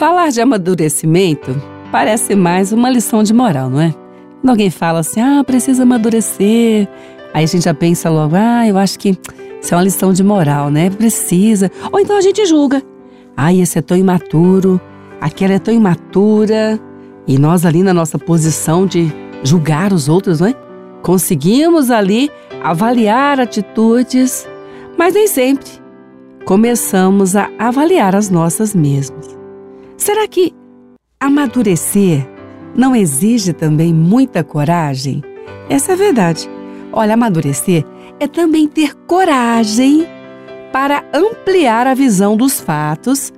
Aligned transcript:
Falar 0.00 0.30
de 0.30 0.40
amadurecimento 0.40 1.54
parece 1.92 2.34
mais 2.34 2.72
uma 2.72 2.88
lição 2.88 3.22
de 3.22 3.34
moral, 3.34 3.68
não 3.68 3.82
é? 3.82 3.94
Quando 4.40 4.48
alguém 4.48 4.70
fala 4.70 5.00
assim, 5.00 5.20
ah, 5.20 5.44
precisa 5.44 5.82
amadurecer, 5.82 6.88
aí 7.34 7.44
a 7.44 7.46
gente 7.46 7.64
já 7.64 7.74
pensa 7.74 8.08
logo, 8.08 8.34
ah, 8.34 8.66
eu 8.66 8.78
acho 8.78 8.98
que 8.98 9.10
isso 9.60 9.74
é 9.74 9.76
uma 9.76 9.84
lição 9.84 10.10
de 10.10 10.24
moral, 10.24 10.70
né? 10.70 10.88
Precisa. 10.88 11.70
Ou 11.92 12.00
então 12.00 12.16
a 12.16 12.22
gente 12.22 12.46
julga. 12.46 12.82
Ah, 13.36 13.52
esse 13.52 13.78
é 13.78 13.82
tão 13.82 13.94
imaturo, 13.94 14.80
aquela 15.20 15.52
é 15.52 15.58
tão 15.58 15.74
imatura. 15.74 16.80
E 17.26 17.38
nós 17.38 17.66
ali 17.66 17.82
na 17.82 17.92
nossa 17.92 18.18
posição 18.18 18.86
de 18.86 19.12
julgar 19.44 19.92
os 19.92 20.08
outros, 20.08 20.40
não 20.40 20.46
é? 20.46 20.54
Conseguimos 21.02 21.90
ali 21.90 22.30
avaliar 22.64 23.38
atitudes, 23.38 24.48
mas 24.96 25.12
nem 25.12 25.28
sempre 25.28 25.68
começamos 26.46 27.36
a 27.36 27.50
avaliar 27.58 28.16
as 28.16 28.30
nossas 28.30 28.74
mesmas. 28.74 29.29
Será 30.10 30.26
que 30.26 30.52
amadurecer 31.20 32.28
não 32.74 32.96
exige 32.96 33.52
também 33.52 33.94
muita 33.94 34.42
coragem? 34.42 35.22
Essa 35.68 35.92
é 35.92 35.94
a 35.94 35.96
verdade. 35.96 36.50
Olha, 36.92 37.14
amadurecer 37.14 37.84
é 38.18 38.26
também 38.26 38.66
ter 38.66 38.92
coragem 39.06 40.04
para 40.72 41.04
ampliar 41.14 41.86
a 41.86 41.94
visão 41.94 42.36
dos 42.36 42.58
fatos 42.58 43.32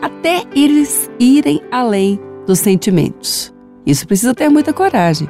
até 0.00 0.44
eles 0.54 1.10
irem 1.18 1.60
além 1.72 2.20
dos 2.46 2.60
sentimentos. 2.60 3.52
Isso 3.84 4.06
precisa 4.06 4.32
ter 4.32 4.48
muita 4.48 4.72
coragem. 4.72 5.28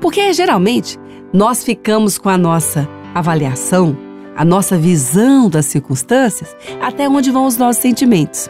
Porque 0.00 0.32
geralmente 0.32 1.00
nós 1.32 1.64
ficamos 1.64 2.16
com 2.16 2.28
a 2.28 2.38
nossa 2.38 2.88
avaliação, 3.12 3.98
a 4.36 4.44
nossa 4.44 4.78
visão 4.78 5.50
das 5.50 5.66
circunstâncias, 5.66 6.54
até 6.80 7.08
onde 7.08 7.32
vão 7.32 7.44
os 7.44 7.56
nossos 7.56 7.82
sentimentos. 7.82 8.48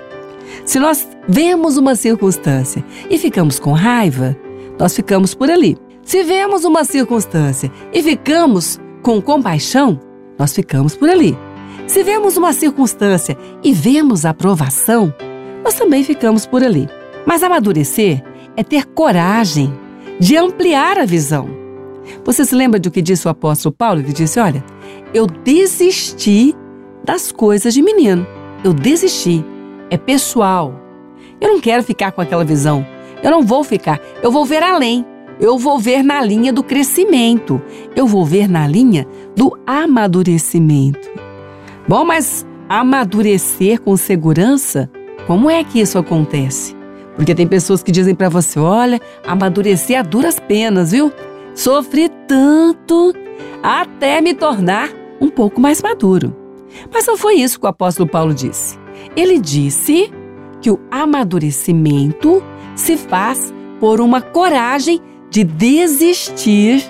Se 0.64 0.78
nós 0.78 1.08
vemos 1.28 1.76
uma 1.76 1.94
circunstância 1.94 2.84
e 3.10 3.18
ficamos 3.18 3.58
com 3.58 3.72
raiva, 3.72 4.36
nós 4.78 4.94
ficamos 4.94 5.34
por 5.34 5.50
ali. 5.50 5.76
Se 6.02 6.22
vemos 6.22 6.64
uma 6.64 6.84
circunstância 6.84 7.70
e 7.92 8.02
ficamos 8.02 8.80
com 9.02 9.20
compaixão, 9.20 9.98
nós 10.38 10.52
ficamos 10.52 10.96
por 10.96 11.08
ali. 11.08 11.36
Se 11.86 12.02
vemos 12.02 12.36
uma 12.36 12.52
circunstância 12.52 13.36
e 13.62 13.72
vemos 13.72 14.24
aprovação, 14.24 15.12
nós 15.64 15.74
também 15.74 16.02
ficamos 16.02 16.46
por 16.46 16.62
ali. 16.62 16.88
Mas 17.26 17.42
amadurecer 17.42 18.22
é 18.56 18.64
ter 18.64 18.86
coragem 18.86 19.72
de 20.18 20.36
ampliar 20.36 20.98
a 20.98 21.04
visão. 21.04 21.48
Você 22.24 22.44
se 22.44 22.54
lembra 22.54 22.80
do 22.80 22.90
que 22.90 23.02
disse 23.02 23.26
o 23.26 23.30
apóstolo 23.30 23.74
Paulo? 23.74 24.00
Ele 24.00 24.12
disse: 24.12 24.40
Olha, 24.40 24.64
eu 25.14 25.26
desisti 25.26 26.54
das 27.04 27.30
coisas 27.30 27.74
de 27.74 27.82
menino. 27.82 28.26
Eu 28.64 28.72
desisti. 28.72 29.44
É 29.92 29.98
pessoal. 29.98 30.74
Eu 31.38 31.50
não 31.50 31.60
quero 31.60 31.82
ficar 31.82 32.12
com 32.12 32.22
aquela 32.22 32.46
visão. 32.46 32.86
Eu 33.22 33.30
não 33.30 33.42
vou 33.42 33.62
ficar. 33.62 34.00
Eu 34.22 34.32
vou 34.32 34.46
ver 34.46 34.62
além. 34.62 35.04
Eu 35.38 35.58
vou 35.58 35.78
ver 35.78 36.02
na 36.02 36.22
linha 36.22 36.50
do 36.50 36.62
crescimento. 36.62 37.60
Eu 37.94 38.06
vou 38.06 38.24
ver 38.24 38.48
na 38.48 38.66
linha 38.66 39.06
do 39.36 39.54
amadurecimento. 39.66 41.10
Bom, 41.86 42.06
mas 42.06 42.46
amadurecer 42.70 43.82
com 43.82 43.94
segurança, 43.94 44.90
como 45.26 45.50
é 45.50 45.62
que 45.62 45.78
isso 45.78 45.98
acontece? 45.98 46.74
Porque 47.14 47.34
tem 47.34 47.46
pessoas 47.46 47.82
que 47.82 47.92
dizem 47.92 48.14
para 48.14 48.30
você: 48.30 48.58
olha, 48.58 48.98
amadurecer 49.26 49.98
a 49.98 50.02
duras 50.02 50.40
penas, 50.40 50.92
viu? 50.92 51.12
Sofri 51.54 52.08
tanto 52.26 53.12
até 53.62 54.22
me 54.22 54.32
tornar 54.32 54.88
um 55.20 55.28
pouco 55.28 55.60
mais 55.60 55.82
maduro. 55.82 56.34
Mas 56.90 57.06
não 57.06 57.18
foi 57.18 57.34
isso 57.34 57.60
que 57.60 57.66
o 57.66 57.68
apóstolo 57.68 58.08
Paulo 58.08 58.32
disse. 58.32 58.80
Ele 59.16 59.38
disse 59.38 60.10
que 60.60 60.70
o 60.70 60.78
amadurecimento 60.90 62.42
se 62.74 62.96
faz 62.96 63.52
por 63.80 64.00
uma 64.00 64.20
coragem 64.20 65.00
de 65.30 65.44
desistir 65.44 66.82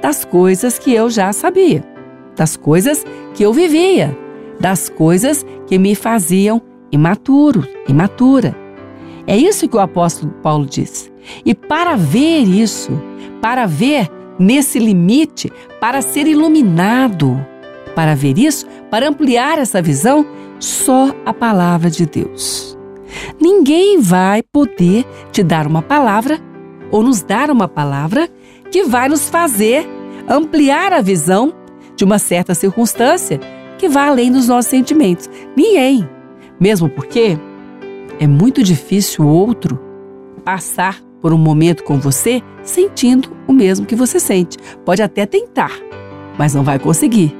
das 0.00 0.24
coisas 0.24 0.78
que 0.78 0.92
eu 0.92 1.10
já 1.10 1.32
sabia, 1.32 1.84
das 2.36 2.56
coisas 2.56 3.04
que 3.34 3.42
eu 3.42 3.52
vivia, 3.52 4.16
das 4.60 4.88
coisas 4.88 5.44
que 5.66 5.78
me 5.78 5.94
faziam 5.94 6.62
imaturo, 6.92 7.66
imatura. 7.88 8.56
É 9.26 9.36
isso 9.36 9.68
que 9.68 9.76
o 9.76 9.80
apóstolo 9.80 10.32
Paulo 10.42 10.66
diz. 10.66 11.10
E 11.44 11.54
para 11.54 11.96
ver 11.96 12.42
isso, 12.42 12.92
para 13.40 13.66
ver 13.66 14.08
nesse 14.38 14.78
limite, 14.78 15.52
para 15.80 16.00
ser 16.00 16.26
iluminado, 16.26 17.44
para 17.94 18.14
ver 18.14 18.38
isso, 18.38 18.66
para 18.90 19.08
ampliar 19.08 19.58
essa 19.58 19.82
visão, 19.82 20.24
só 20.58 21.14
a 21.24 21.32
palavra 21.32 21.90
de 21.90 22.06
Deus. 22.06 22.76
Ninguém 23.40 24.00
vai 24.00 24.42
poder 24.42 25.04
te 25.32 25.42
dar 25.42 25.66
uma 25.66 25.82
palavra 25.82 26.38
ou 26.90 27.02
nos 27.02 27.22
dar 27.22 27.50
uma 27.50 27.68
palavra 27.68 28.28
que 28.70 28.84
vai 28.84 29.08
nos 29.08 29.28
fazer 29.28 29.86
ampliar 30.28 30.92
a 30.92 31.00
visão 31.00 31.52
de 31.94 32.04
uma 32.04 32.18
certa 32.18 32.54
circunstância 32.54 33.40
que 33.78 33.88
vá 33.88 34.06
além 34.06 34.30
dos 34.30 34.48
nossos 34.48 34.70
sentimentos. 34.70 35.28
Ninguém. 35.56 36.08
Mesmo 36.58 36.88
porque 36.88 37.38
é 38.18 38.26
muito 38.26 38.62
difícil 38.62 39.24
o 39.24 39.28
outro 39.28 39.78
passar 40.44 41.00
por 41.20 41.32
um 41.32 41.38
momento 41.38 41.84
com 41.84 41.98
você 41.98 42.42
sentindo 42.62 43.30
o 43.46 43.52
mesmo 43.52 43.86
que 43.86 43.94
você 43.94 44.18
sente. 44.18 44.56
Pode 44.84 45.02
até 45.02 45.26
tentar, 45.26 45.72
mas 46.38 46.54
não 46.54 46.62
vai 46.62 46.78
conseguir. 46.78 47.34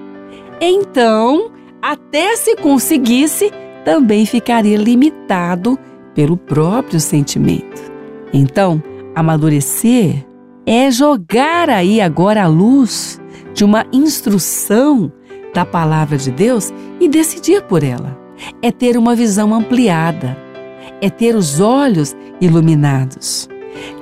Então, 0.60 1.50
até 1.92 2.36
se 2.36 2.56
conseguisse, 2.56 3.52
também 3.84 4.26
ficaria 4.26 4.76
limitado 4.76 5.78
pelo 6.14 6.36
próprio 6.36 6.98
sentimento. 6.98 7.92
Então, 8.32 8.82
amadurecer 9.14 10.26
é 10.66 10.90
jogar 10.90 11.70
aí 11.70 12.00
agora 12.00 12.42
a 12.42 12.48
luz 12.48 13.20
de 13.54 13.64
uma 13.64 13.86
instrução 13.92 15.12
da 15.54 15.64
palavra 15.64 16.16
de 16.16 16.30
Deus 16.30 16.72
e 17.00 17.08
decidir 17.08 17.62
por 17.62 17.82
ela. 17.82 18.18
É 18.60 18.70
ter 18.70 18.96
uma 18.96 19.14
visão 19.14 19.54
ampliada 19.54 20.36
é 21.00 21.10
ter 21.10 21.34
os 21.34 21.60
olhos 21.60 22.16
iluminados. 22.40 23.48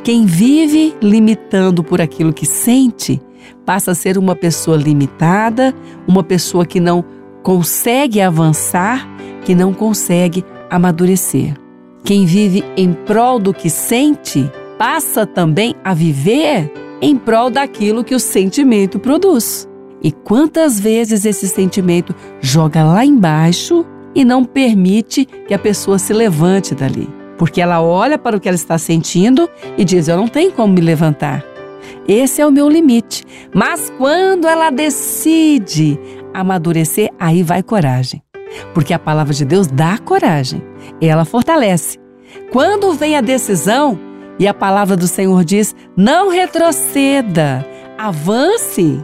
Quem 0.02 0.26
vive 0.26 0.94
limitando 1.02 1.82
por 1.82 2.00
aquilo 2.00 2.32
que 2.32 2.46
sente 2.46 3.20
passa 3.66 3.90
a 3.90 3.94
ser 3.94 4.16
uma 4.18 4.36
pessoa 4.36 4.76
limitada, 4.76 5.74
uma 6.06 6.22
pessoa 6.22 6.64
que 6.64 6.78
não 6.78 7.04
consegue 7.44 8.22
avançar, 8.22 9.06
que 9.44 9.54
não 9.54 9.72
consegue 9.72 10.42
amadurecer. 10.70 11.54
Quem 12.02 12.24
vive 12.24 12.64
em 12.76 12.92
prol 12.92 13.38
do 13.38 13.52
que 13.52 13.68
sente 13.68 14.50
passa 14.78 15.26
também 15.26 15.76
a 15.84 15.92
viver 15.94 16.72
em 17.00 17.16
prol 17.16 17.50
daquilo 17.50 18.02
que 18.02 18.14
o 18.14 18.18
sentimento 18.18 18.98
produz. 18.98 19.68
E 20.02 20.10
quantas 20.10 20.80
vezes 20.80 21.24
esse 21.24 21.46
sentimento 21.46 22.14
joga 22.40 22.82
lá 22.82 23.04
embaixo 23.04 23.84
e 24.14 24.24
não 24.24 24.44
permite 24.44 25.26
que 25.46 25.54
a 25.54 25.58
pessoa 25.58 25.98
se 25.98 26.12
levante 26.12 26.74
dali. 26.74 27.08
Porque 27.36 27.60
ela 27.60 27.82
olha 27.82 28.16
para 28.16 28.36
o 28.36 28.40
que 28.40 28.48
ela 28.48 28.54
está 28.54 28.78
sentindo 28.78 29.50
e 29.76 29.84
diz: 29.84 30.08
Eu 30.08 30.16
não 30.16 30.28
tenho 30.28 30.52
como 30.52 30.72
me 30.72 30.80
levantar. 30.80 31.44
Esse 32.06 32.40
é 32.40 32.46
o 32.46 32.52
meu 32.52 32.68
limite. 32.68 33.24
Mas 33.52 33.90
quando 33.96 34.46
ela 34.46 34.70
decide 34.70 35.98
amadurecer, 36.34 37.10
aí 37.18 37.42
vai 37.42 37.62
coragem. 37.62 38.22
Porque 38.74 38.92
a 38.92 38.98
palavra 38.98 39.32
de 39.32 39.44
Deus 39.44 39.66
dá 39.66 39.96
coragem, 39.98 40.62
ela 41.00 41.24
fortalece. 41.24 41.98
Quando 42.50 42.92
vem 42.92 43.16
a 43.16 43.20
decisão 43.20 43.98
e 44.38 44.46
a 44.46 44.52
palavra 44.52 44.96
do 44.96 45.06
Senhor 45.06 45.44
diz: 45.44 45.74
não 45.96 46.28
retroceda, 46.28 47.66
avance, 47.96 49.02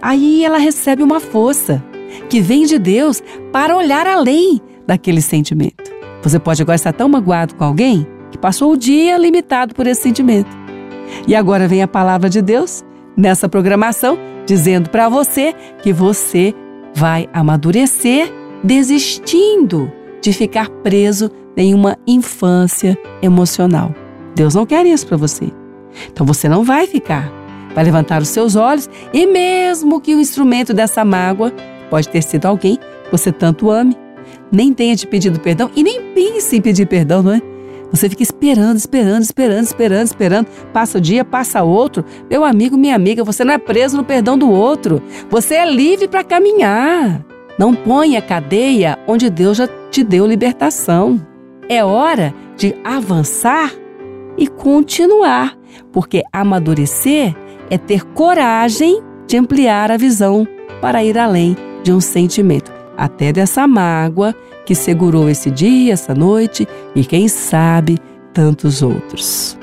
aí 0.00 0.44
ela 0.44 0.58
recebe 0.58 1.02
uma 1.02 1.20
força 1.20 1.82
que 2.28 2.40
vem 2.40 2.64
de 2.64 2.78
Deus 2.78 3.22
para 3.52 3.76
olhar 3.76 4.06
além 4.06 4.60
daquele 4.86 5.20
sentimento. 5.20 5.90
Você 6.22 6.38
pode 6.38 6.62
agora 6.62 6.76
estar 6.76 6.92
tão 6.92 7.08
magoado 7.08 7.54
com 7.54 7.64
alguém 7.64 8.06
que 8.30 8.38
passou 8.38 8.72
o 8.72 8.76
dia 8.76 9.16
limitado 9.16 9.74
por 9.74 9.86
esse 9.86 10.02
sentimento. 10.02 10.50
E 11.26 11.34
agora 11.34 11.68
vem 11.68 11.82
a 11.82 11.88
palavra 11.88 12.28
de 12.28 12.42
Deus 12.42 12.84
nessa 13.16 13.48
programação 13.48 14.18
dizendo 14.46 14.90
para 14.90 15.08
você 15.08 15.54
que 15.82 15.92
você 15.92 16.54
vai 16.96 17.28
amadurecer 17.32 18.32
desistindo 18.64 19.92
de 20.20 20.32
ficar 20.32 20.68
preso 20.82 21.30
em 21.56 21.72
uma 21.72 21.96
infância 22.06 22.98
emocional. 23.22 23.94
Deus 24.34 24.54
não 24.54 24.66
quer 24.66 24.84
isso 24.84 25.06
para 25.06 25.16
você. 25.16 25.52
Então 26.10 26.26
você 26.26 26.48
não 26.48 26.64
vai 26.64 26.88
ficar. 26.88 27.30
Vai 27.74 27.84
levantar 27.84 28.20
os 28.20 28.28
seus 28.28 28.56
olhos 28.56 28.90
e 29.12 29.26
mesmo 29.26 30.00
que 30.00 30.14
o 30.14 30.20
instrumento 30.20 30.74
dessa 30.74 31.04
mágoa 31.04 31.52
Pode 31.90 32.08
ter 32.08 32.22
sido 32.22 32.46
alguém 32.46 32.76
que 32.76 33.10
você 33.10 33.30
tanto 33.30 33.70
ame, 33.70 33.96
nem 34.50 34.72
tenha 34.72 34.96
te 34.96 35.06
pedido 35.06 35.38
perdão 35.38 35.70
e 35.74 35.82
nem 35.82 36.12
pense 36.12 36.56
em 36.56 36.60
pedir 36.60 36.86
perdão, 36.86 37.22
não 37.22 37.32
é? 37.32 37.42
Você 37.90 38.08
fica 38.08 38.22
esperando, 38.22 38.76
esperando, 38.76 39.22
esperando, 39.22 39.64
esperando, 39.64 40.06
esperando. 40.06 40.46
Passa 40.72 40.98
o 40.98 41.00
dia, 41.00 41.24
passa 41.24 41.62
outro. 41.62 42.04
Meu 42.28 42.44
amigo, 42.44 42.76
minha 42.76 42.94
amiga, 42.94 43.22
você 43.24 43.44
não 43.44 43.54
é 43.54 43.58
preso 43.58 43.96
no 43.96 44.04
perdão 44.04 44.36
do 44.36 44.50
outro. 44.50 45.02
Você 45.30 45.54
é 45.54 45.70
livre 45.70 46.08
para 46.08 46.24
caminhar. 46.24 47.24
Não 47.58 47.74
ponha 47.74 48.20
cadeia 48.20 48.98
onde 49.06 49.30
Deus 49.30 49.56
já 49.56 49.68
te 49.90 50.02
deu 50.04 50.26
libertação. 50.26 51.20
é 51.68 51.84
hora 51.84 52.32
de 52.56 52.76
avançar 52.84 53.72
e 54.38 54.46
continuar, 54.46 55.56
porque 55.92 56.22
amadurecer 56.32 57.34
é 57.68 57.76
ter 57.76 58.04
coragem 58.04 59.02
de 59.26 59.36
ampliar 59.36 59.90
a 59.90 59.96
visão 59.96 60.46
para 60.80 61.02
ir 61.02 61.18
além 61.18 61.56
de 61.82 61.92
um 61.92 62.00
sentimento, 62.00 62.72
até 62.96 63.32
dessa 63.32 63.66
mágoa 63.66 64.34
que 64.66 64.74
segurou 64.74 65.30
esse 65.30 65.50
dia, 65.50 65.94
essa 65.94 66.14
noite 66.14 66.68
e 66.94 67.04
quem 67.04 67.28
sabe 67.28 67.96
tantos 68.34 68.82
outros. 68.82 69.56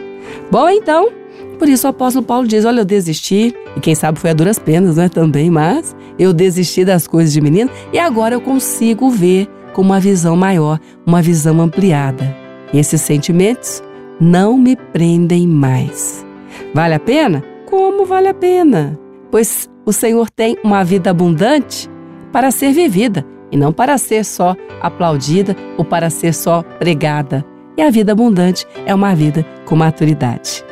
Bom, 0.50 0.70
então, 0.70 1.12
por 1.60 1.68
isso 1.68 1.86
o 1.86 1.90
apóstolo 1.90 2.26
Paulo 2.26 2.48
diz: 2.48 2.66
Olha, 2.66 2.80
eu 2.80 2.86
desisti, 2.86 3.54
e 3.76 3.80
quem 3.80 3.94
sabe 3.94 4.18
foi 4.18 4.32
a 4.32 4.34
duras 4.34 4.58
penas, 4.58 4.96
né? 4.96 5.10
Também, 5.10 5.52
mas 5.52 5.96
eu 6.18 6.34
desisti 6.34 6.86
das 6.86 7.06
coisas 7.06 7.34
de 7.34 7.42
menino 7.42 7.70
e 7.92 8.00
agora 8.00 8.34
eu 8.34 8.42
consigo 8.42 9.10
ver 9.10 9.48
com 9.74 9.82
uma 9.82 10.00
visão 10.00 10.36
maior, 10.36 10.80
uma 11.06 11.22
visão 11.22 11.62
ampliada. 11.62 12.36
E 12.72 12.80
esses 12.80 13.02
sentimentos 13.02 13.84
não 14.20 14.58
me 14.58 14.76
prendem 14.76 15.48
mais. 15.48 16.26
Vale 16.74 16.94
a 16.94 17.00
pena? 17.00 17.44
Como 17.70 18.06
vale 18.06 18.30
a 18.30 18.34
pena? 18.34 18.98
Pois 19.30 19.70
o 19.86 19.92
Senhor 19.92 20.30
tem 20.30 20.58
uma 20.64 20.84
vida 20.84 21.10
abundante 21.10 21.90
para 22.32 22.52
ser 22.52 22.72
vivida 22.72 23.26
e 23.54 23.58
não 23.58 23.72
para 23.72 24.00
ser 24.00 24.26
só 24.26 24.58
aplaudida 24.82 25.56
ou 25.78 25.86
para 25.86 26.10
ser 26.10 26.34
só 26.34 26.64
pregada. 26.64 27.46
E 27.78 27.84
a 27.84 27.90
vida 27.92 28.12
abundante 28.12 28.68
é 28.86 28.94
uma 28.94 29.16
vida 29.16 29.46
com 29.66 29.76
maturidade. 29.76 30.66